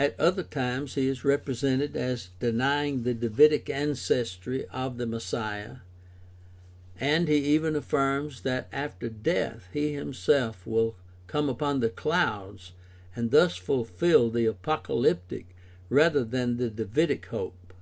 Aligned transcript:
At 0.00 0.18
other 0.18 0.42
times 0.42 0.94
he 0.96 1.06
is 1.06 1.24
represented 1.24 1.94
as 1.94 2.30
denying 2.40 3.04
the 3.04 3.14
Davidic 3.14 3.70
ancestry 3.70 4.66
of 4.66 4.96
the 4.98 5.06
Messiah 5.06 5.74
(Mark 5.74 5.78
12:35 6.98 6.98
37), 6.98 7.22
^.nd 7.22 7.28
he 7.28 7.46
even 7.54 7.74
afhrms 7.74 8.42
that 8.42 8.68
after 8.72 9.08
death 9.08 9.68
he 9.72 9.92
himself 9.92 10.66
will 10.66 10.96
come 11.28 11.48
upon 11.48 11.78
the 11.78 11.88
clouds 11.88 12.72
and 13.14 13.30
thus 13.30 13.56
fulfil 13.56 14.28
the 14.28 14.46
apocalyptic 14.46 15.46
rather 15.88 16.24
than 16.24 16.56
the 16.56 16.68
Davidic 16.68 17.26
hope 17.26 17.52
(Mark 17.52 17.52
8:39; 17.52 17.52
9:1; 17.52 17.52
14:^ 17.52 17.52
f.). 17.68 17.76